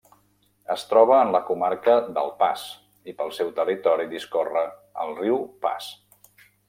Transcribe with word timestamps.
Es 0.75 0.83
troba 0.93 1.17
en 1.25 1.33
la 1.35 1.41
comarca 1.49 1.97
del 2.15 2.33
Pas 2.39 2.63
i 3.13 3.15
pel 3.19 3.31
seu 3.41 3.51
territori 3.61 4.09
discorre 4.15 4.65
el 5.05 5.15
Riu 5.21 5.39
Pas. 5.67 5.91